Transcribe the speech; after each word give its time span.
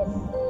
Música 0.00 0.49